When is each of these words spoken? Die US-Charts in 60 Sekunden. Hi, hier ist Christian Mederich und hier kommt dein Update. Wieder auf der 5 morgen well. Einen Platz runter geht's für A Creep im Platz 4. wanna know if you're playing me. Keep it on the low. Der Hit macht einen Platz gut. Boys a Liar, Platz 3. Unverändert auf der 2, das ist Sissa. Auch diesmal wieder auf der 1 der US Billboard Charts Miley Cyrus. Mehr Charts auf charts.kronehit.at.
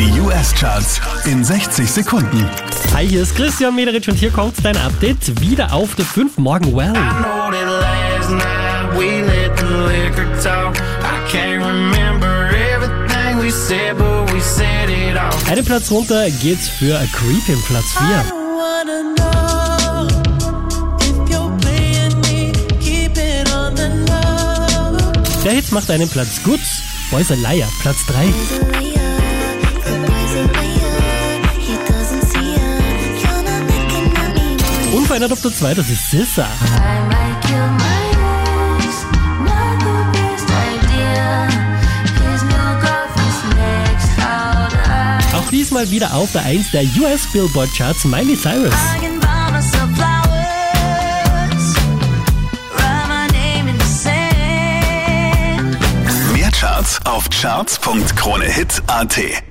Die 0.00 0.18
US-Charts 0.18 0.98
in 1.26 1.44
60 1.44 1.90
Sekunden. 1.90 2.48
Hi, 2.94 3.06
hier 3.06 3.20
ist 3.20 3.36
Christian 3.36 3.74
Mederich 3.74 4.08
und 4.08 4.14
hier 4.14 4.30
kommt 4.30 4.54
dein 4.64 4.78
Update. 4.78 5.38
Wieder 5.42 5.74
auf 5.74 5.94
der 5.94 6.06
5 6.06 6.38
morgen 6.38 6.74
well. 6.74 6.94
Einen 15.50 15.64
Platz 15.66 15.90
runter 15.90 16.30
geht's 16.30 16.68
für 16.70 16.96
A 16.96 17.04
Creep 17.04 17.48
im 17.50 17.62
Platz 17.64 17.92
4. 17.92 18.08
wanna 18.56 19.02
know 19.16 20.08
if 21.02 21.12
you're 21.28 21.54
playing 21.58 22.18
me. 22.22 22.52
Keep 22.80 23.18
it 23.18 23.52
on 23.52 23.76
the 23.76 23.90
low. 24.10 25.12
Der 25.44 25.52
Hit 25.52 25.70
macht 25.72 25.90
einen 25.90 26.08
Platz 26.08 26.42
gut. 26.42 26.60
Boys 27.10 27.30
a 27.30 27.34
Liar, 27.34 27.68
Platz 27.82 28.06
3. 28.06 28.79
Unverändert 34.92 35.32
auf 35.32 35.40
der 35.40 35.54
2, 35.54 35.74
das 35.74 35.88
ist 35.88 36.10
Sissa. 36.10 36.48
Auch 45.32 45.48
diesmal 45.50 45.88
wieder 45.90 46.12
auf 46.14 46.32
der 46.32 46.42
1 46.42 46.70
der 46.72 46.82
US 47.00 47.26
Billboard 47.32 47.70
Charts 47.76 48.04
Miley 48.04 48.36
Cyrus. 48.36 48.74
Mehr 56.32 56.50
Charts 56.50 56.98
auf 57.04 57.28
charts.kronehit.at. 57.30 59.49